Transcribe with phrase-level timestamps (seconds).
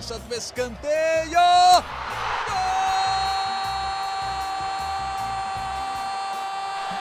[0.00, 1.38] cobrança do escanteio.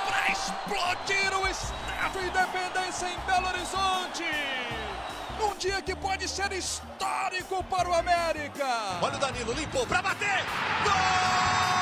[0.05, 4.25] Para explodir o Estádio Independência em Belo Horizonte.
[5.41, 8.67] Um dia que pode ser histórico para o América.
[9.02, 10.43] Olha o Danilo, limpou para bater.
[10.84, 11.79] Gol!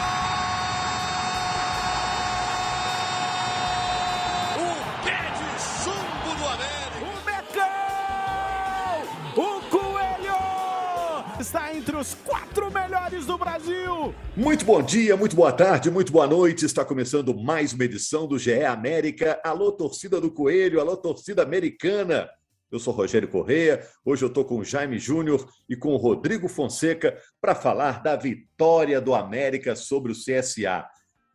[11.87, 14.13] Entre os quatro melhores do Brasil!
[14.35, 16.65] Muito bom dia, muito boa tarde, muito boa noite.
[16.65, 19.39] Está começando mais uma edição do GE América.
[19.41, 22.29] Alô, torcida do Coelho, alô, torcida americana.
[22.69, 23.87] Eu sou Rogério Correia.
[24.03, 28.17] Hoje eu estou com o Jaime Júnior e com o Rodrigo Fonseca para falar da
[28.17, 30.85] vitória do América sobre o CSA.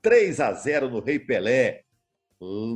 [0.03, 1.81] 3 a 0 no Rei Pelé.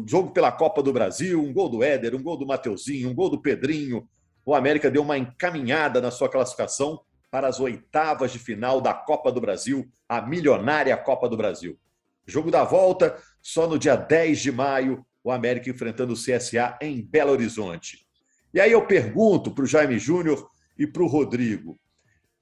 [0.09, 3.29] Jogo pela Copa do Brasil, um gol do Éder, um gol do Mateuzinho, um gol
[3.29, 4.09] do Pedrinho.
[4.47, 9.33] O América deu uma encaminhada na sua classificação para as oitavas de final da Copa
[9.33, 11.79] do Brasil, a milionária Copa do Brasil.
[12.27, 17.03] Jogo da volta, só no dia 10 de maio, o América enfrentando o CSA em
[17.03, 18.07] Belo Horizonte.
[18.53, 21.79] E aí eu pergunto para o Jaime Júnior e para o Rodrigo,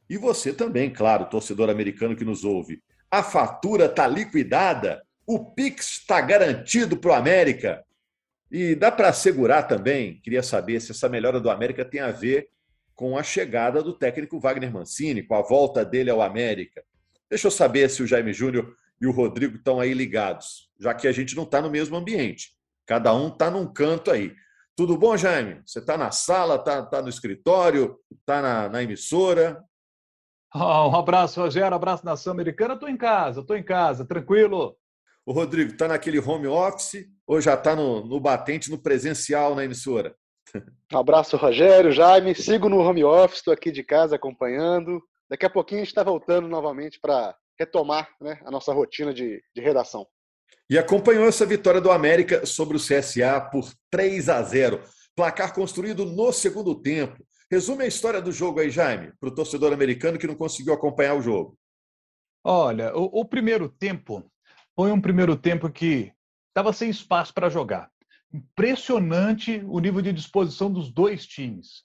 [0.08, 5.02] e você também, claro, torcedor americano que nos ouve, a fatura está liquidada?
[5.26, 7.82] O Pix está garantido para o América?
[8.50, 12.48] E dá para assegurar também, queria saber se essa melhora do América tem a ver
[12.94, 16.84] com a chegada do técnico Wagner Mancini, com a volta dele ao América.
[17.28, 21.08] Deixa eu saber se o Jaime Júnior e o Rodrigo estão aí ligados, já que
[21.08, 22.52] a gente não está no mesmo ambiente.
[22.86, 24.34] Cada um está num canto aí.
[24.76, 25.62] Tudo bom, Jaime?
[25.64, 29.62] Você está na sala, está tá no escritório, está na, na, emissora?
[30.54, 32.74] Oh, um abraço, Rogério, um abraço nação americana.
[32.74, 34.76] Estou em casa, estou em casa, tranquilo.
[35.26, 39.64] O Rodrigo, está naquele home office ou já está no, no batente, no presencial na
[39.64, 40.14] emissora?
[40.92, 42.34] Um abraço, Rogério, Jaime.
[42.34, 45.02] Sigo no home office, estou aqui de casa acompanhando.
[45.28, 49.42] Daqui a pouquinho a gente está voltando novamente para retomar né, a nossa rotina de,
[49.54, 50.06] de redação.
[50.68, 54.82] E acompanhou essa vitória do América sobre o CSA por 3 a 0.
[55.14, 57.24] Placar construído no segundo tempo.
[57.50, 61.14] Resume a história do jogo aí, Jaime, para o torcedor americano que não conseguiu acompanhar
[61.14, 61.56] o jogo.
[62.42, 64.24] Olha, o, o primeiro tempo
[64.74, 66.12] foi um primeiro tempo que
[66.48, 67.90] estava sem espaço para jogar.
[68.34, 71.84] Impressionante o nível de disposição dos dois times.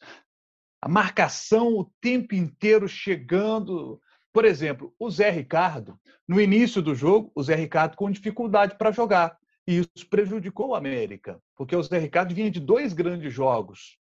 [0.81, 4.01] A marcação o tempo inteiro chegando.
[4.33, 8.91] Por exemplo, o Zé Ricardo, no início do jogo, o Zé Ricardo com dificuldade para
[8.91, 9.37] jogar.
[9.67, 13.99] E isso prejudicou o América, porque o Zé Ricardo vinha de dois grandes jogos.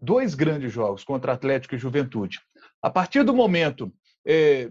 [0.00, 2.40] Dois grandes jogos contra Atlético e Juventude.
[2.80, 3.92] A partir do momento,
[4.24, 4.70] é,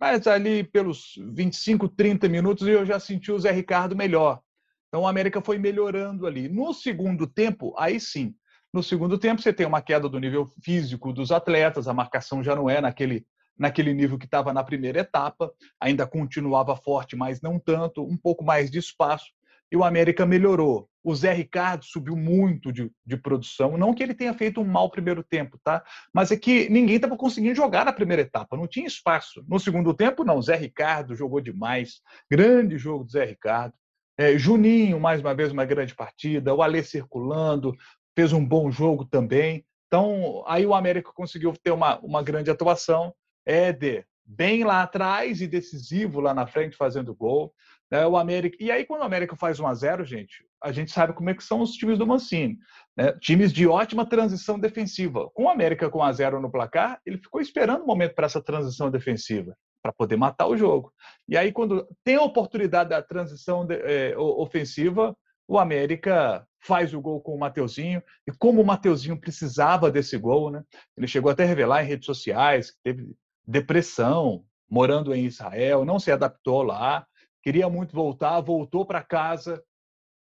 [0.00, 4.40] mas ali pelos 25, 30 minutos, eu já senti o Zé Ricardo melhor.
[4.88, 6.48] Então, o América foi melhorando ali.
[6.48, 8.34] No segundo tempo, aí sim.
[8.72, 12.54] No segundo tempo, você tem uma queda do nível físico dos atletas, a marcação já
[12.54, 13.26] não é naquele,
[13.58, 15.50] naquele nível que estava na primeira etapa,
[15.80, 19.26] ainda continuava forte, mas não tanto, um pouco mais de espaço,
[19.70, 20.88] e o América melhorou.
[21.02, 24.90] O Zé Ricardo subiu muito de, de produção, não que ele tenha feito um mau
[24.90, 25.82] primeiro tempo, tá?
[26.12, 29.44] Mas é que ninguém estava conseguindo jogar na primeira etapa, não tinha espaço.
[29.48, 30.40] No segundo tempo, não.
[30.42, 32.00] Zé Ricardo jogou demais,
[32.30, 33.74] grande jogo do Zé Ricardo.
[34.20, 36.52] É, Juninho, mais uma vez, uma grande partida.
[36.52, 37.72] O Alê circulando,
[38.16, 39.64] fez um bom jogo também.
[39.86, 43.14] Então, aí o América conseguiu ter uma, uma grande atuação.
[43.46, 47.54] Éder, bem lá atrás e decisivo lá na frente, fazendo gol.
[47.88, 48.04] Né?
[48.08, 48.56] O América...
[48.58, 51.34] E aí, quando o América faz 1 a 0 gente, a gente sabe como é
[51.34, 52.58] que são os times do Mancini.
[52.96, 53.12] Né?
[53.20, 55.30] Times de ótima transição defensiva.
[55.32, 58.16] Com o América com 1 a 0 no placar, ele ficou esperando o um momento
[58.16, 59.56] para essa transição defensiva
[59.88, 60.92] para poder matar o jogo.
[61.26, 65.16] E aí, quando tem a oportunidade da transição de, é, ofensiva,
[65.46, 68.02] o América faz o gol com o Mateuzinho.
[68.26, 70.62] E como o Mateuzinho precisava desse gol, né?
[70.96, 73.14] Ele chegou até a revelar em redes sociais que teve
[73.46, 77.06] depressão, morando em Israel, não se adaptou lá,
[77.42, 79.62] queria muito voltar, voltou para casa,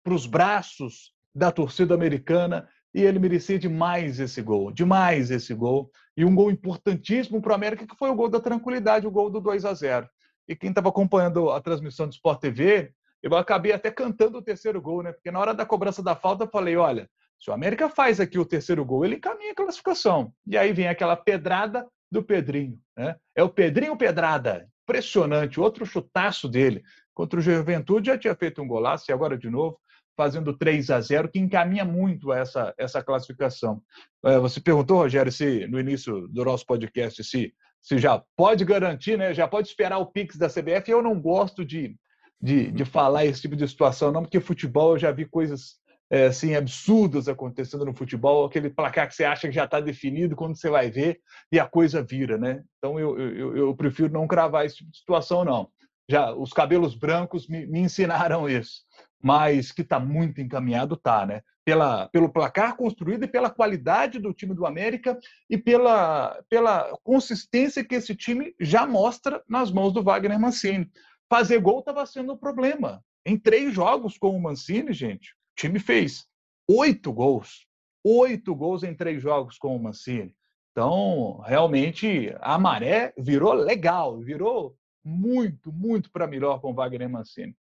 [0.05, 5.91] para os braços da torcida americana e ele merecia demais esse gol, demais esse gol.
[6.17, 9.29] E um gol importantíssimo para o América, que foi o gol da tranquilidade, o gol
[9.29, 10.09] do 2 a 0
[10.49, 12.91] E quem estava acompanhando a transmissão do Sport TV,
[13.23, 15.13] eu acabei até cantando o terceiro gol, né?
[15.13, 17.07] Porque na hora da cobrança da falta, eu falei: olha,
[17.39, 20.33] se o América faz aqui o terceiro gol, ele encaminha a classificação.
[20.47, 23.15] E aí vem aquela pedrada do Pedrinho, né?
[23.35, 24.67] É o Pedrinho Pedrada.
[24.89, 26.83] Impressionante, outro chutaço dele.
[27.13, 29.79] Contra o Juventude já tinha feito um golaço e agora de novo
[30.17, 33.83] fazendo 3 a 0, que encaminha muito essa, essa classificação.
[34.25, 37.53] É, você perguntou, Rogério, se no início do nosso podcast, se,
[37.83, 39.35] se já pode garantir, né?
[39.35, 40.91] já pode esperar o Pix da CBF.
[40.91, 41.95] Eu não gosto de,
[42.41, 45.77] de, de falar esse tipo de situação, não, porque futebol eu já vi coisas
[46.11, 50.37] é, assim, absurdas acontecendo no futebol, aquele placar que você acha que já está definido
[50.37, 51.21] quando você vai ver
[51.51, 52.63] e a coisa vira, né?
[52.79, 55.69] Então eu, eu, eu prefiro não cravar esse tipo de situação, não.
[56.09, 58.83] Já os cabelos brancos me, me ensinaram isso,
[59.23, 61.43] mas que está muito encaminhado, tá, né?
[61.65, 65.19] Pela, pelo placar construído e pela qualidade do time do América
[65.51, 70.89] e pela, pela consistência que esse time já mostra nas mãos do Wagner Mancini.
[71.29, 73.03] Fazer gol estava sendo um problema.
[73.25, 76.25] Em três jogos com o Mancini, gente, o time fez
[76.69, 77.67] oito gols.
[78.05, 80.33] Oito gols em três jogos com o Mancini.
[80.71, 84.77] Então, realmente, a maré virou legal, virou
[85.07, 87.55] muito, muito para melhor com Wagner Mancini.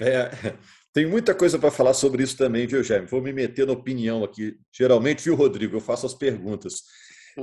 [0.00, 0.30] É,
[0.92, 3.06] tem muita coisa para falar sobre isso também, viu, Jaime?
[3.06, 4.58] Vou me meter na opinião aqui.
[4.72, 5.76] Geralmente, viu, Rodrigo?
[5.76, 6.82] Eu faço as perguntas.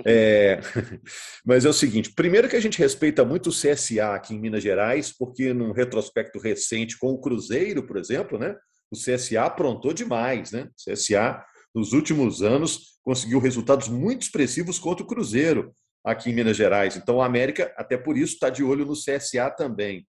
[0.05, 0.59] É,
[1.45, 4.61] mas é o seguinte: primeiro, que a gente respeita muito o CSA aqui em Minas
[4.61, 8.55] Gerais, porque num retrospecto recente com o Cruzeiro, por exemplo, né?
[8.91, 10.69] o CSA aprontou demais, né?
[10.69, 11.43] O CSA,
[11.73, 15.73] nos últimos anos, conseguiu resultados muito expressivos contra o Cruzeiro
[16.03, 16.95] aqui em Minas Gerais.
[16.95, 20.05] Então, o América, até por isso, está de olho no CSA também.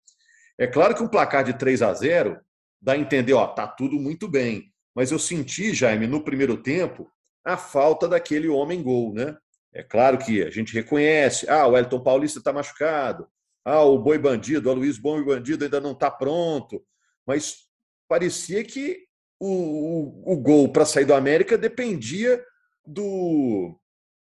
[0.57, 2.39] É claro que um placar de 3 a 0
[2.81, 4.71] dá a entender, ó, tá tudo muito bem.
[4.95, 7.09] Mas eu senti, Jaime, no primeiro tempo,
[7.43, 9.35] a falta daquele homem-gol, né?
[9.73, 13.27] É claro que a gente reconhece, ah, o Elton Paulista está machucado,
[13.63, 16.83] ah, o Boi Bandido, o Luiz Bom e Bandido ainda não está pronto,
[17.25, 17.67] mas
[18.07, 19.05] parecia que
[19.39, 22.43] o, o, o gol para sair do América dependia
[22.85, 23.79] do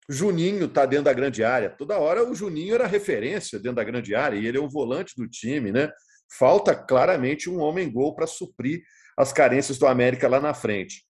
[0.09, 1.71] Juninho estar tá dentro da grande área.
[1.71, 5.15] Toda hora o Juninho era referência dentro da grande área e ele é um volante
[5.17, 5.91] do time, né?
[6.39, 8.83] Falta claramente um homem-gol para suprir
[9.17, 11.05] as carências do América lá na frente.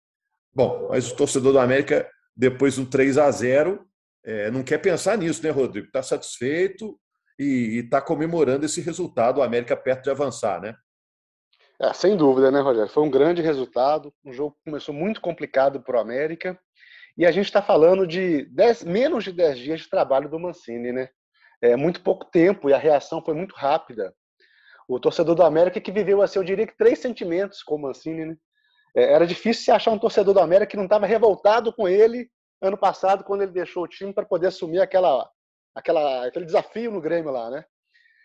[0.55, 3.87] Bom, mas o torcedor do América, depois de um 3 a 0
[4.25, 5.87] é, não quer pensar nisso, né, Rodrigo?
[5.87, 6.99] Está satisfeito
[7.39, 10.77] e está comemorando esse resultado, o América perto de avançar, né?
[11.81, 12.93] É, sem dúvida, né, Rogério?
[12.93, 14.15] Foi um grande resultado.
[14.25, 16.57] Um jogo que começou muito complicado para o América.
[17.17, 18.49] E a gente está falando de
[18.87, 21.09] menos de 10 dias de trabalho do Mancini, né?
[21.61, 24.15] É muito pouco tempo e a reação foi muito rápida.
[24.89, 28.27] O torcedor do América que viveu, assim, eu diria que três sentimentos com o Mancini,
[28.27, 28.37] né?
[28.95, 32.29] É, era difícil se achar um torcedor do América que não estava revoltado com ele
[32.61, 35.29] ano passado, quando ele deixou o time para poder assumir aquela,
[35.75, 37.65] aquela, aquele desafio no Grêmio lá, né?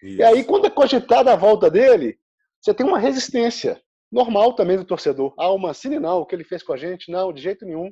[0.03, 0.19] Isso.
[0.19, 2.19] E aí, quando é cogitada a volta dele,
[2.61, 3.81] você tem uma resistência
[4.11, 5.33] normal também do torcedor.
[5.37, 7.91] Ah, o Mancini não, o que ele fez com a gente, não, de jeito nenhum.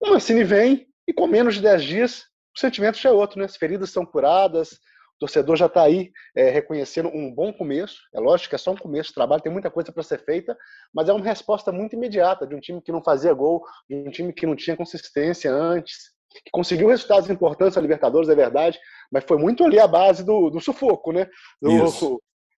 [0.00, 3.44] O Mancini vem e com menos de 10 dias o sentimento já é outro, né?
[3.44, 8.00] As feridas são curadas, o torcedor já está aí é, reconhecendo um bom começo.
[8.12, 10.56] É lógico que é só um começo de trabalho, tem muita coisa para ser feita,
[10.92, 14.10] mas é uma resposta muito imediata de um time que não fazia gol, de um
[14.10, 18.78] time que não tinha consistência antes, que conseguiu resultados importantes na Libertadores, é verdade,
[19.10, 21.28] mas foi muito ali a base do, do sufoco, né?
[21.60, 21.70] Do,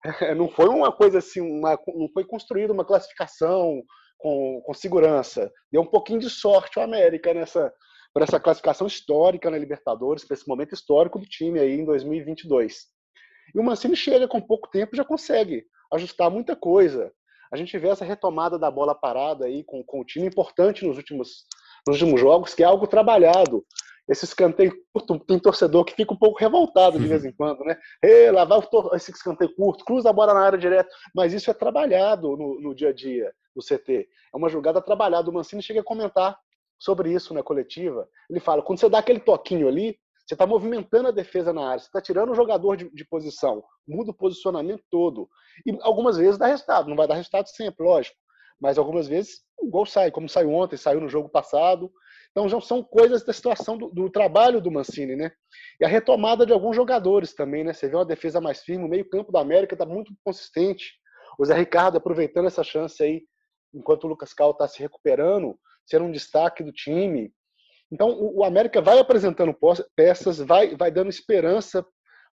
[0.37, 3.82] não foi uma coisa assim, uma, não foi construída uma classificação
[4.19, 5.50] com, com segurança.
[5.73, 7.73] Deu um pouquinho de sorte o América nessa
[8.12, 12.87] por essa classificação histórica na Libertadores, para esse momento histórico do time aí em 2022.
[13.55, 17.12] E o Mancini chega com pouco tempo já consegue ajustar muita coisa.
[17.53, 20.97] A gente vê essa retomada da bola parada aí com, com o time importante nos
[20.97, 21.44] últimos,
[21.87, 23.64] nos últimos jogos, que é algo trabalhado
[24.09, 27.76] esse escanteio curto, tem torcedor que fica um pouco revoltado de vez em quando, né?
[28.03, 28.59] Ei, lá vai
[28.94, 32.75] esse escanteio curto, cruza a bola na área direto, mas isso é trabalhado no, no
[32.75, 34.08] dia a dia, no CT.
[34.32, 35.28] É uma jogada trabalhada.
[35.28, 36.38] O Mancini chega a comentar
[36.78, 38.08] sobre isso na coletiva.
[38.31, 41.78] Ele fala: quando você dá aquele toquinho ali, você está movimentando a defesa na área,
[41.78, 45.28] você está tirando o jogador de, de, posição, muda o posicionamento todo.
[45.66, 48.16] E algumas vezes dá resultado, não vai dar resultado sempre, lógico.
[48.61, 51.90] Mas algumas vezes o gol sai, como saiu ontem, saiu no jogo passado.
[52.30, 55.33] Então já são coisas da situação do, do, trabalho do Mancini, né?
[55.80, 57.73] E a retomada de alguns jogadores também, né?
[57.73, 60.92] Você vê uma defesa mais firme, o meio-campo da América está muito consistente.
[61.38, 63.23] O Zé Ricardo aproveitando essa chance aí,
[63.72, 67.32] enquanto o Lucas Cal está se recuperando, sendo um destaque do time.
[67.90, 69.56] Então o, o América vai apresentando
[69.96, 71.82] peças, vai, vai dando esperança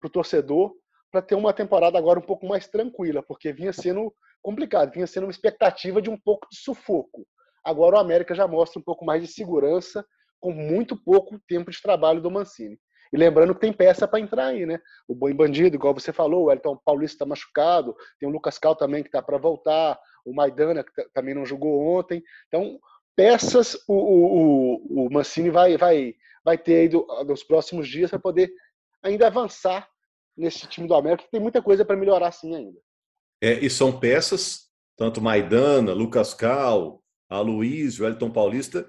[0.01, 0.73] para o torcedor
[1.11, 4.13] para ter uma temporada agora um pouco mais tranquila, porque vinha sendo
[4.43, 7.27] complicado, vinha sendo uma expectativa de um pouco de sufoco.
[7.63, 10.05] Agora o América já mostra um pouco mais de segurança
[10.41, 12.79] com muito pouco tempo de trabalho do Mancini.
[13.13, 14.81] E lembrando que tem peça para entrar aí, né?
[15.07, 18.75] O Boi Bandido, igual você falou, o Elton Paulista está machucado, tem o Lucas Cal
[18.75, 22.23] também que está para voltar, o Maidana que também não jogou ontem.
[22.49, 22.79] Então,
[23.15, 28.19] peças o, o, o Mancini vai, vai, vai ter aí do, nos próximos dias para
[28.19, 28.51] poder
[29.03, 29.87] ainda avançar
[30.37, 32.81] nesse time do América, que tem muita coisa para melhorar sim ainda.
[33.43, 38.87] É, e são peças, tanto Maidana, Lucas Cal, a Luiz, o Elton Paulista,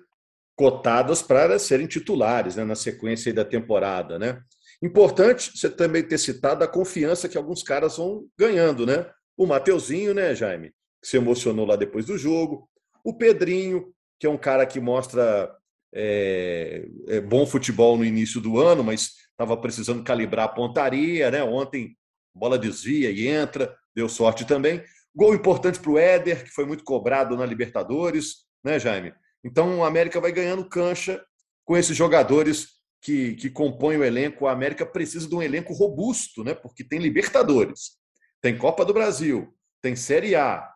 [0.55, 4.19] cotadas para serem titulares né, na sequência da temporada.
[4.19, 4.41] Né?
[4.81, 8.86] Importante você também ter citado a confiança que alguns caras vão ganhando.
[8.86, 9.05] Né?
[9.38, 12.69] O Mateuzinho, né, Jaime, que se emocionou lá depois do jogo.
[13.03, 15.53] O Pedrinho, que é um cara que mostra
[15.93, 21.43] é, é bom futebol no início do ano, mas estava precisando calibrar a pontaria, né?
[21.43, 21.95] Ontem
[22.33, 24.83] bola desvia e entra, deu sorte também.
[25.15, 29.13] Gol importante para o Éder, que foi muito cobrado na Libertadores, né, Jaime?
[29.43, 31.23] Então o América vai ganhando cancha
[31.65, 32.69] com esses jogadores
[33.01, 34.47] que, que compõem o elenco.
[34.47, 36.53] A América precisa de um elenco robusto, né?
[36.53, 37.97] Porque tem Libertadores,
[38.41, 40.69] tem Copa do Brasil, tem Série A.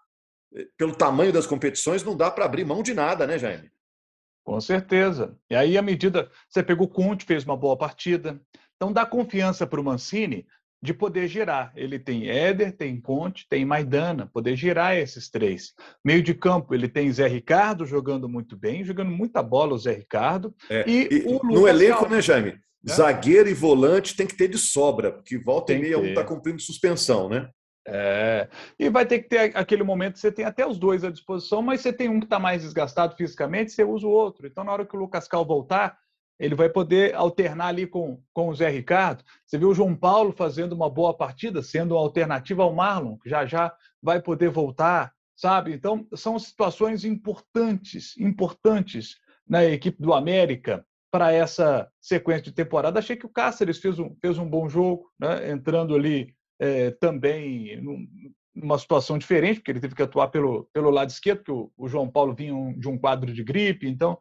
[0.77, 3.69] Pelo tamanho das competições, não dá para abrir mão de nada, né, Jaime?
[4.45, 5.37] Com certeza.
[5.49, 6.31] E aí, à medida.
[6.49, 8.39] Você pegou o Conte, fez uma boa partida.
[8.75, 10.47] Então, dá confiança para o Mancini
[10.81, 11.71] de poder girar.
[11.75, 15.73] Ele tem Éder, tem Conte, tem Maidana, poder girar esses três.
[16.03, 19.93] Meio de campo, ele tem Zé Ricardo jogando muito bem, jogando muita bola o Zé
[19.93, 20.53] Ricardo.
[20.69, 20.87] É.
[20.87, 22.59] E, e o no elenco, né, Jaime?
[22.87, 22.93] É.
[22.93, 26.23] Zagueiro e volante tem que ter de sobra, porque volta tem e meia um está
[26.23, 27.49] cumprindo suspensão, né?
[27.89, 31.09] É, e vai ter que ter aquele momento que você tem até os dois à
[31.09, 34.45] disposição, mas você tem um que está mais desgastado fisicamente, você usa o outro.
[34.45, 35.97] Então, na hora que o Lucas Cal voltar,
[36.39, 39.23] ele vai poder alternar ali com, com o Zé Ricardo.
[39.45, 43.29] Você viu o João Paulo fazendo uma boa partida, sendo uma alternativa ao Marlon, que
[43.29, 45.73] já já vai poder voltar, sabe?
[45.73, 49.17] Então, são situações importantes, importantes
[49.47, 52.99] na equipe do América para essa sequência de temporada.
[52.99, 55.51] Achei que o Cáceres fez um, fez um bom jogo, né?
[55.51, 57.81] entrando ali é, também
[58.53, 61.87] numa situação diferente, porque ele teve que atuar pelo, pelo lado esquerdo, porque o, o
[61.87, 64.17] João Paulo vinha um, de um quadro de gripe, então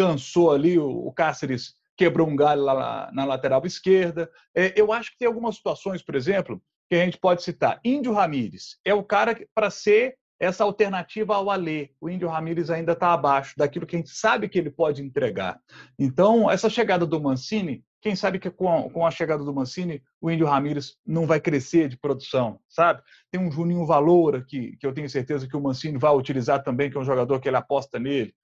[0.00, 4.30] cansou ali, o, Cáceres quebrou um galho lá na, na lateral esquerda.
[4.54, 7.78] É, eu acho que tem algumas situações, por exemplo, que a gente pode citar.
[7.84, 11.90] Índio Ramírez é o cara para ser essa alternativa ao Alê.
[12.00, 15.60] O Índio Ramírez ainda está abaixo daquilo que a gente sabe que ele pode entregar.
[15.98, 20.02] Então, essa chegada do Mancini quem sabe que com a, com a chegada do Mancini,
[20.20, 23.02] o Índio Ramírez não vai crescer de produção, sabe?
[23.30, 26.90] Tem um Juninho Valoura, que, que eu tenho certeza que o Mancini vai utilizar também,
[26.90, 28.34] que é um jogador que ele aposta nele.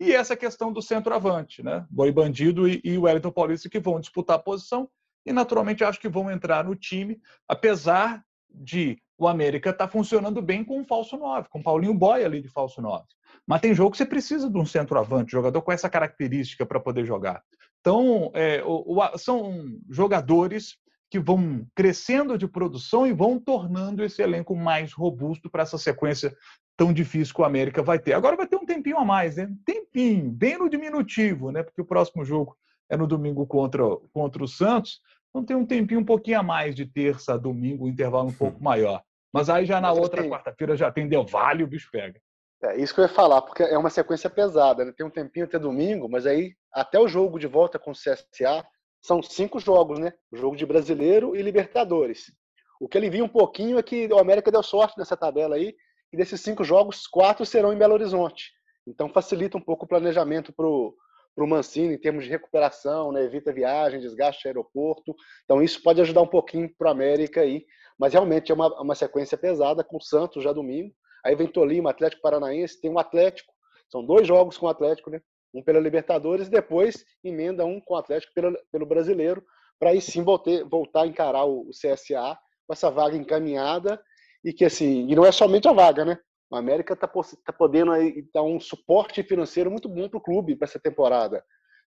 [0.00, 1.86] E essa questão do centroavante, né?
[1.88, 4.88] Boi Bandido e, e o Wellington Paulista que vão disputar a posição
[5.24, 10.42] e, naturalmente, acho que vão entrar no time, apesar de o América estar tá funcionando
[10.42, 13.04] bem com um falso 9, com o Paulinho Boy ali de falso 9.
[13.46, 17.04] Mas tem jogo que você precisa de um centroavante, jogador com essa característica para poder
[17.04, 17.42] jogar.
[17.80, 20.76] Então, é, o, o, são jogadores
[21.10, 26.34] que vão crescendo de produção e vão tornando esse elenco mais robusto para essa sequência
[26.76, 28.12] tão difícil que o América vai ter.
[28.12, 29.48] Agora vai ter um tempinho a mais, né?
[29.64, 31.62] Tempinho, bem no diminutivo, né?
[31.62, 32.56] Porque o próximo jogo
[32.88, 35.00] é no domingo contra, contra o Santos.
[35.30, 38.32] Então tem um tempinho um pouquinho a mais de terça a domingo, um intervalo um
[38.32, 39.02] pouco maior.
[39.32, 41.88] Mas aí já na Mas, outra assim, quarta-feira já tem Del Valle e o bicho
[41.90, 42.20] pega.
[42.62, 44.92] É isso que eu ia falar, porque é uma sequência pesada, né?
[44.96, 48.64] Tem um tempinho até domingo, mas aí até o jogo de volta com o CSA
[49.02, 50.12] são cinco jogos, né?
[50.30, 52.32] O jogo de brasileiro e Libertadores.
[52.80, 55.74] O que ele viu um pouquinho é que o América deu sorte nessa tabela aí,
[56.14, 58.52] e desses cinco jogos, quatro serão em Belo Horizonte.
[58.86, 63.24] Então facilita um pouco o planejamento para o Mancini em termos de recuperação, né?
[63.24, 65.14] evita viagem, desgaste aeroporto.
[65.44, 67.66] Então isso pode ajudar um pouquinho para o América aí.
[67.98, 70.94] Mas realmente é uma, uma sequência pesada com o Santos já domingo
[71.24, 73.52] Aí vem Tolima, Atlético Paranaense, tem um Atlético.
[73.90, 75.20] São dois jogos com o Atlético, né?
[75.54, 79.42] Um pela Libertadores e depois emenda um com o Atlético pelo, pelo Brasileiro,
[79.78, 84.00] para aí sim voltar, voltar a encarar o, CSA com essa vaga encaminhada
[84.44, 86.18] e que assim, e não é somente a vaga, né?
[86.50, 90.54] O América está tá podendo aí dar um suporte financeiro muito bom para o clube
[90.54, 91.42] para essa temporada,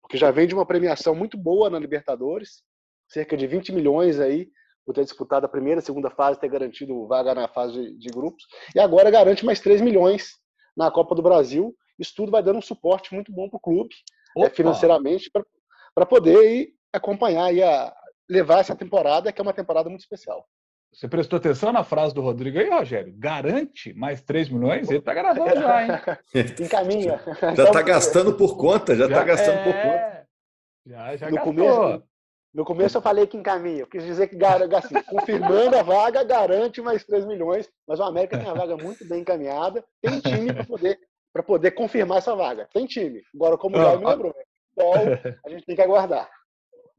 [0.01, 2.61] porque já vem de uma premiação muito boa na Libertadores,
[3.07, 4.49] cerca de 20 milhões aí
[4.85, 8.09] por ter disputado a primeira e segunda fase, ter garantido vaga na fase de, de
[8.09, 8.43] grupos,
[8.75, 10.37] e agora garante mais 3 milhões
[10.75, 11.75] na Copa do Brasil.
[11.99, 13.93] Isso tudo vai dando um suporte muito bom para o clube,
[14.37, 15.29] é, financeiramente,
[15.93, 17.93] para poder ir acompanhar e a,
[18.29, 20.47] levar essa temporada, que é uma temporada muito especial.
[20.93, 23.13] Você prestou atenção na frase do Rodrigo aí, Rogério?
[23.17, 24.89] Garante mais 3 milhões?
[24.89, 25.91] Ele está gravando já, hein?
[26.59, 27.19] Encaminha.
[27.55, 29.63] Já está gastando por conta, já está gastando é...
[29.63, 30.27] por conta.
[30.85, 31.53] Já, já no gastou.
[31.53, 32.03] Começo,
[32.53, 36.81] no começo eu falei que encaminha, eu quis dizer que assim, confirmando a vaga, garante
[36.81, 40.65] mais 3 milhões, mas o América tem a vaga muito bem encaminhada, tem time para
[40.65, 40.99] poder,
[41.45, 42.67] poder confirmar essa vaga.
[42.73, 43.21] Tem time.
[43.33, 45.37] Agora, como o me lembrou, né?
[45.45, 46.29] a gente tem que aguardar.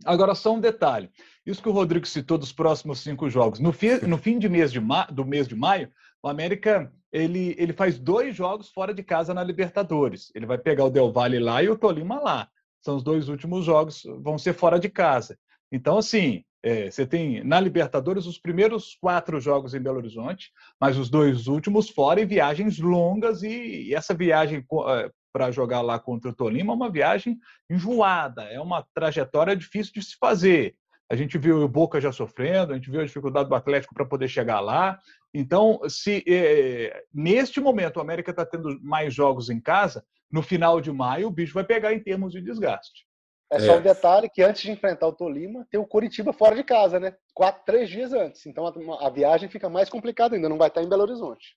[0.04, 1.11] Agora, só um detalhe.
[1.44, 3.59] Isso que o Rodrigo citou dos próximos cinco jogos.
[3.59, 5.04] No fim, no fim de mês de ma...
[5.06, 5.90] do mês de maio,
[6.23, 10.30] o América ele, ele faz dois jogos fora de casa na Libertadores.
[10.35, 12.49] Ele vai pegar o Del Valle lá e o Tolima lá
[12.82, 15.38] são os dois últimos jogos, vão ser fora de casa.
[15.71, 20.99] Então, assim, é, você tem na Libertadores os primeiros quatro jogos em Belo Horizonte, mas
[20.99, 25.99] os dois últimos fora e viagens longas, e, e essa viagem é, para jogar lá
[25.99, 27.39] contra o Tolima é uma viagem
[27.71, 30.77] enjoada, é uma trajetória difícil de se fazer.
[31.11, 34.07] A gente viu o Boca já sofrendo, a gente viu a dificuldade do Atlético para
[34.07, 34.99] poder chegar lá.
[35.35, 40.81] Então, se é, neste momento o América está tendo mais jogos em casa, no final
[40.81, 43.07] de maio o bicho vai pegar em termos de desgaste.
[43.51, 43.79] É só é.
[43.79, 47.15] um detalhe que antes de enfrentar o Tolima, tem o Curitiba fora de casa, né?
[47.35, 48.47] Quatro, três dias antes.
[48.47, 51.55] Então a, a viagem fica mais complicada ainda, não vai estar em Belo Horizonte.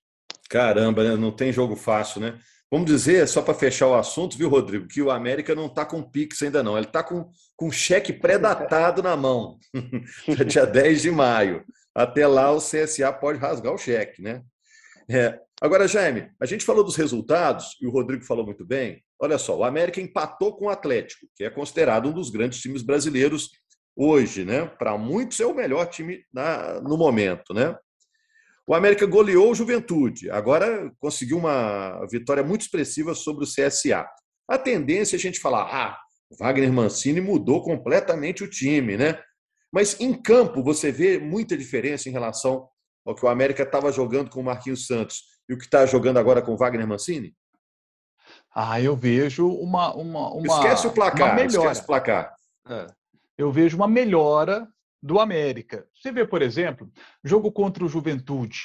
[0.50, 1.16] Caramba, né?
[1.16, 2.38] não tem jogo fácil, né?
[2.70, 6.02] Vamos dizer, só para fechar o assunto, viu, Rodrigo, que o América não está com
[6.02, 6.76] Pix ainda não.
[6.76, 9.58] Ele está com, com cheque pré-datado na mão.
[10.46, 11.64] dia 10 de maio.
[11.94, 14.42] Até lá o CSA pode rasgar o cheque, né?
[15.08, 15.38] É.
[15.60, 19.02] Agora, Jaime, a gente falou dos resultados, e o Rodrigo falou muito bem.
[19.18, 22.82] Olha só, o América empatou com o Atlético, que é considerado um dos grandes times
[22.82, 23.50] brasileiros
[23.96, 24.66] hoje, né?
[24.66, 27.74] Para muitos é o melhor time na, no momento, né?
[28.66, 34.04] O América goleou o Juventude, agora conseguiu uma vitória muito expressiva sobre o CSA.
[34.48, 35.98] A tendência é a gente falar, ah,
[36.38, 39.20] Wagner Mancini mudou completamente o time, né?
[39.72, 42.68] Mas em campo você vê muita diferença em relação
[43.04, 46.18] ao que o América estava jogando com o Marquinhos Santos e o que está jogando
[46.18, 47.34] agora com o Wagner Mancini?
[48.52, 49.94] Ah, eu vejo uma.
[49.94, 52.34] uma, uma esquece o placar, esquece o placar.
[52.68, 52.86] É,
[53.38, 54.66] eu vejo uma melhora
[55.06, 55.86] do América.
[55.94, 56.90] Você vê, por exemplo,
[57.22, 58.58] jogo contra o Juventude.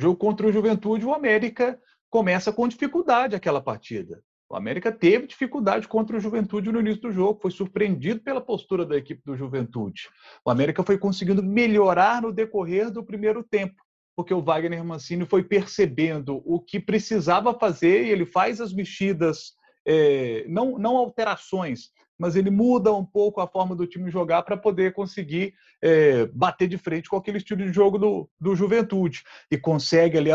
[0.00, 4.22] Jogo contra o Juventude, o América começa com dificuldade aquela partida.
[4.48, 8.84] O América teve dificuldade contra o Juventude no início do jogo, foi surpreendido pela postura
[8.84, 10.08] da equipe do Juventude.
[10.44, 13.80] O América foi conseguindo melhorar no decorrer do primeiro tempo,
[14.16, 19.52] porque o Wagner Mancini foi percebendo o que precisava fazer e ele faz as mexidas,
[19.86, 21.90] é, não, não alterações,
[22.20, 26.68] mas ele muda um pouco a forma do time jogar para poder conseguir é, bater
[26.68, 29.24] de frente com aquele estilo de jogo do, do Juventude.
[29.50, 30.28] E consegue ali,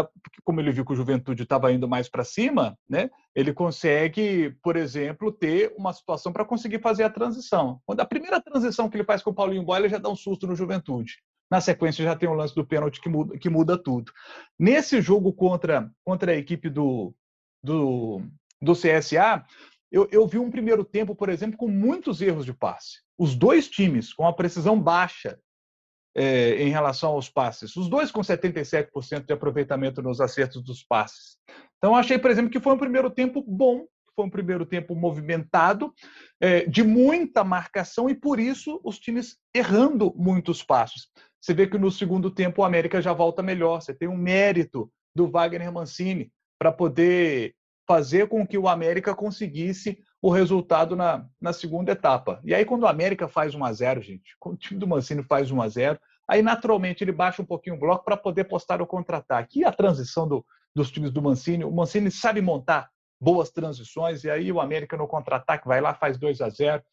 [0.43, 3.11] como ele viu que o Juventude estava indo mais para cima, né?
[3.35, 7.79] ele consegue, por exemplo, ter uma situação para conseguir fazer a transição.
[7.85, 10.15] Quando a primeira transição que ele faz com o Paulinho Boy, ele já dá um
[10.15, 11.17] susto no Juventude.
[11.51, 14.11] Na sequência já tem o lance do pênalti que muda, que muda tudo.
[14.57, 17.13] Nesse jogo contra, contra a equipe do,
[17.63, 18.23] do,
[18.59, 19.45] do CSA,
[19.91, 22.99] eu, eu vi um primeiro tempo, por exemplo, com muitos erros de passe.
[23.17, 25.39] Os dois times com a precisão baixa
[26.15, 27.75] é, em relação aos passes.
[27.75, 31.37] Os dois com 77% de aproveitamento nos acertos dos passes.
[31.77, 35.93] Então, achei, por exemplo, que foi um primeiro tempo bom, foi um primeiro tempo movimentado,
[36.39, 41.09] é, de muita marcação e, por isso, os times errando muitos passos.
[41.41, 43.81] Você vê que no segundo tempo o América já volta melhor.
[43.81, 47.53] Você tem um mérito do Wagner Mancini para poder
[47.87, 52.41] fazer com que o América conseguisse o resultado na, na segunda etapa.
[52.43, 55.23] E aí, quando o América faz 1 a 0 gente, quando o time do Mancini
[55.23, 58.81] faz 1 a 0 aí naturalmente ele baixa um pouquinho o bloco para poder postar
[58.81, 59.59] o contra-ataque.
[59.59, 60.45] E a transição do,
[60.75, 65.07] dos times do Mancini, o Mancini sabe montar boas transições, e aí o América no
[65.07, 66.83] contra-ataque vai lá, faz 2 a 0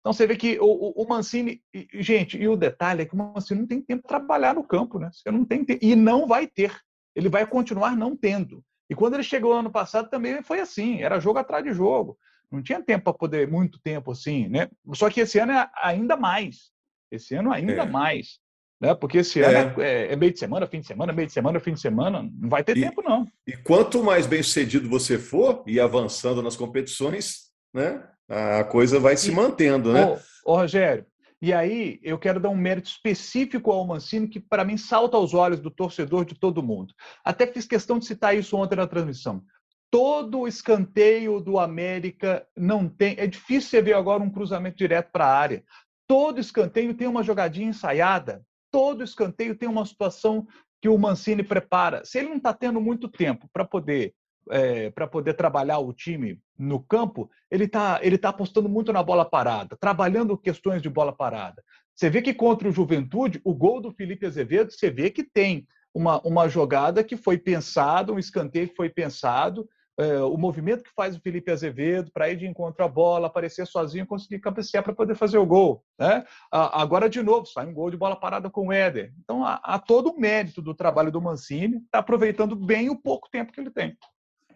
[0.00, 1.60] Então você vê que o, o, Mancini,
[1.94, 4.98] gente, e o detalhe é que o Mancini não tem tempo para trabalhar no campo,
[4.98, 5.10] né?
[5.12, 6.78] Você não tem e não vai ter.
[7.14, 8.62] Ele vai continuar não tendo.
[8.94, 12.16] E quando ele chegou ano passado também foi assim, era jogo atrás de jogo.
[12.50, 14.68] Não tinha tempo para poder, muito tempo assim, né?
[14.94, 16.70] Só que esse ano é ainda mais.
[17.10, 17.86] Esse ano ainda é.
[17.86, 18.38] mais.
[18.80, 18.94] Né?
[18.94, 19.46] Porque esse é.
[19.46, 22.22] ano é, é, meio de semana, fim de semana, meio de semana, fim de semana.
[22.22, 23.26] Não vai ter e, tempo, não.
[23.46, 28.02] E quanto mais bem sucedido você for e avançando nas competições, né?
[28.28, 30.06] A coisa vai se e, mantendo, né?
[30.44, 31.04] Ô, ô, Rogério,
[31.42, 35.34] e aí eu quero dar um mérito específico ao Mancini, que para mim salta aos
[35.34, 36.94] olhos do torcedor de todo mundo.
[37.24, 39.42] Até fiz questão de citar isso ontem na transmissão.
[39.90, 43.14] Todo escanteio do América não tem.
[43.18, 45.64] É difícil você ver agora um cruzamento direto para a área.
[46.06, 48.42] Todo escanteio tem uma jogadinha ensaiada.
[48.70, 50.46] Todo escanteio tem uma situação
[50.82, 52.04] que o Mancini prepara.
[52.04, 54.14] Se ele não está tendo muito tempo para poder
[54.50, 59.02] é, para poder trabalhar o time no campo, ele está ele tá apostando muito na
[59.02, 61.62] bola parada, trabalhando questões de bola parada.
[61.94, 65.66] Você vê que contra o Juventude, o gol do Felipe Azevedo, você vê que tem
[65.94, 70.90] uma, uma jogada que foi pensada, um escanteio que foi pensado, é, o movimento que
[70.94, 74.92] faz o Felipe Azevedo para ir de encontro à bola, aparecer sozinho, conseguir cabecear para
[74.92, 75.84] poder fazer o gol.
[75.98, 76.24] Né?
[76.50, 79.12] Agora, de novo, sai um gol de bola parada com o Éder.
[79.22, 83.28] Então, há, há todo o mérito do trabalho do Mancini, está aproveitando bem o pouco
[83.30, 83.96] tempo que ele tem.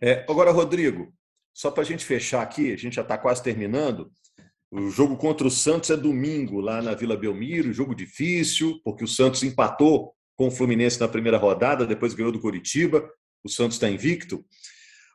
[0.01, 1.13] É, agora, Rodrigo,
[1.53, 4.11] só para a gente fechar aqui, a gente já está quase terminando.
[4.71, 9.09] O jogo contra o Santos é domingo, lá na Vila Belmiro, jogo difícil, porque o
[9.09, 13.11] Santos empatou com o Fluminense na primeira rodada, depois ganhou do Curitiba,
[13.43, 14.45] o Santos está invicto.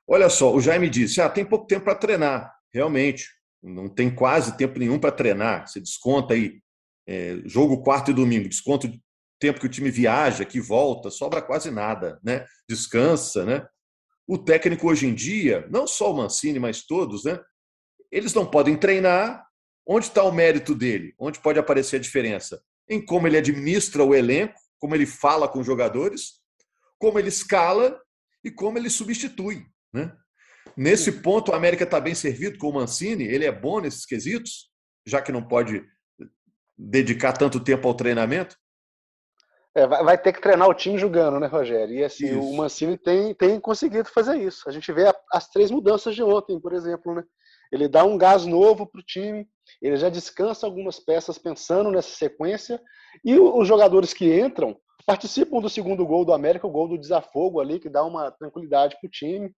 [0.08, 2.54] Olha só, o Jaime disse: ah, tem pouco tempo para treinar.
[2.74, 3.30] Realmente,
[3.62, 5.68] não tem quase tempo nenhum para treinar.
[5.68, 6.60] Você desconta aí
[7.08, 8.94] é, jogo quarto e domingo, desconta o
[9.40, 12.46] tempo que o time viaja, que volta, sobra quase nada, né?
[12.68, 13.66] Descansa, né?
[14.28, 17.40] O técnico hoje em dia, não só o Mancini, mas todos, né?
[18.12, 19.44] Eles não podem treinar
[19.86, 21.14] Onde está o mérito dele?
[21.20, 22.62] Onde pode aparecer a diferença?
[22.90, 26.42] Em como ele administra o elenco, como ele fala com os jogadores,
[26.98, 28.00] como ele escala
[28.44, 29.66] e como ele substitui.
[29.92, 30.12] Né?
[30.76, 34.72] Nesse ponto, o América está bem servido com o Mancini, ele é bom nesses quesitos,
[35.06, 35.84] já que não pode
[36.78, 38.58] dedicar tanto tempo ao treinamento.
[39.76, 41.96] É, vai, vai, ter que treinar o time jogando, né, Rogério?
[41.96, 42.40] E assim, isso.
[42.40, 44.70] o Mancini tem, tem conseguido fazer isso.
[44.70, 47.24] A gente vê a, as três mudanças de ontem, por exemplo, né?
[47.72, 49.48] Ele dá um gás novo para o time,
[49.82, 52.80] ele já descansa algumas peças pensando nessa sequência,
[53.26, 57.60] e os jogadores que entram participam do segundo gol do América, o gol do desafogo
[57.60, 59.52] ali, que dá uma tranquilidade para o time.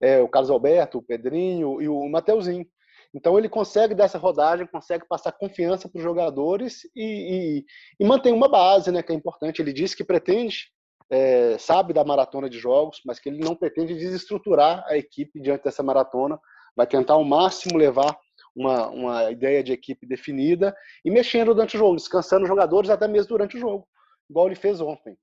[0.00, 2.66] É, o Carlos Alberto, o Pedrinho e o Mateuzinho.
[3.14, 7.64] Então ele consegue dessa rodagem, consegue passar confiança para os jogadores e, e,
[8.00, 9.60] e, mantém uma base, né, que é importante.
[9.60, 10.70] Ele disse que pretende,
[11.10, 15.64] é, sabe da maratona de jogos, mas que ele não pretende desestruturar a equipe diante
[15.64, 16.40] dessa maratona.
[16.74, 18.16] Vai tentar ao máximo levar
[18.56, 23.06] uma, uma ideia de equipe definida e mexendo durante o jogo, descansando os jogadores até
[23.06, 23.86] mesmo durante o jogo,
[24.28, 25.18] igual ele fez ontem.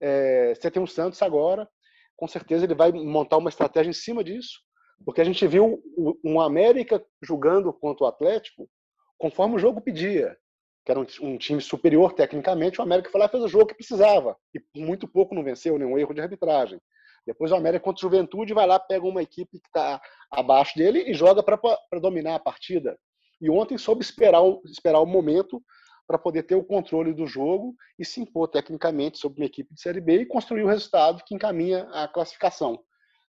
[0.00, 1.68] É, você tem o Santos agora,
[2.16, 4.58] com certeza ele vai montar uma estratégia em cima disso
[5.04, 5.82] porque a gente viu
[6.24, 8.68] um América jogando contra o Atlético
[9.16, 10.36] conforme o jogo pedia,
[10.84, 12.80] que era um, time superior tecnicamente.
[12.80, 15.78] O América foi lá e fez o jogo que precisava, e muito pouco não venceu,
[15.78, 16.80] nenhum erro de arbitragem.
[17.26, 21.10] Depois o América contra o Juventude vai lá, pega uma equipe que está abaixo dele
[21.10, 22.98] e joga para dominar a partida.
[23.40, 25.62] E ontem soube esperar, esperar o momento
[26.06, 29.80] para poder ter o controle do jogo e se impor tecnicamente sobre uma equipe de
[29.80, 32.82] Série B e construir o resultado que encaminha a classificação.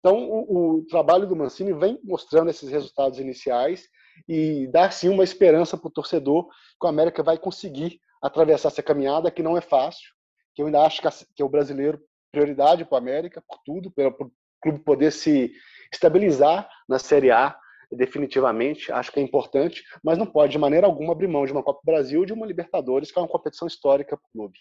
[0.04, 3.88] Então, o, o, trabalho do Mancini vem mostrando esses resultados iniciais
[4.28, 6.46] e dá sim uma esperança para o torcedor
[6.78, 10.12] que o América vai conseguir atravessar essa caminhada que não é fácil,
[10.54, 11.98] que eu ainda acho que, é o brasileiro
[12.30, 15.50] prioridade para o América, por tudo, para o clube poder se
[15.90, 17.56] estabilizar na Série A
[17.90, 21.62] definitivamente, acho que é importante, mas não pode de maneira alguma abrir mão de uma
[21.62, 24.58] Copa do Brasil e de uma Libertadores, que é uma competição histórica para o clube.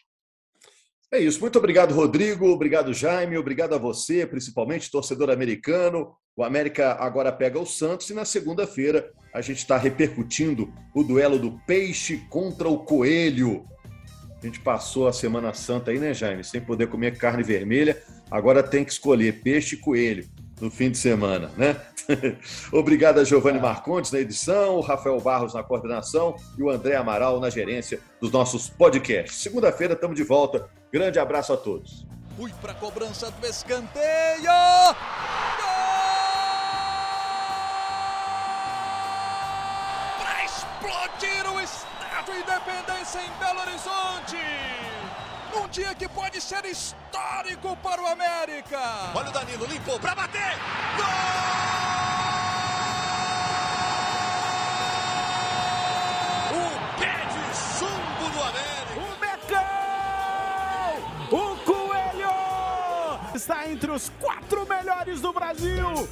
[1.13, 1.39] É isso.
[1.41, 2.47] Muito obrigado, Rodrigo.
[2.47, 3.37] Obrigado, Jaime.
[3.37, 6.11] Obrigado a você, principalmente, torcedor americano.
[6.35, 11.37] O América agora pega o Santos e na segunda-feira a gente está repercutindo o duelo
[11.37, 13.63] do peixe contra o coelho.
[14.41, 16.43] A gente passou a Semana Santa aí, né, Jaime?
[16.43, 18.01] Sem poder comer carne vermelha.
[18.31, 20.27] Agora tem que escolher peixe e coelho
[20.59, 21.79] no fim de semana, né?
[22.71, 27.39] Obrigado a Giovanni Marcondes na edição, o Rafael Barros na coordenação e o André Amaral
[27.39, 29.41] na gerência dos nossos podcasts.
[29.41, 30.69] Segunda-feira estamos de volta.
[30.91, 32.05] Grande abraço a todos.
[32.37, 34.51] Fui para a cobrança do escanteio.
[40.17, 44.37] Para explodir o Estádio Independência em Belo Horizonte.
[45.55, 48.79] Um dia que pode ser histórico para o América.
[49.13, 50.57] Olha o Danilo, limpou para bater.
[50.97, 51.82] Gol!
[63.73, 66.07] Entre os quatro melhores do Brasil.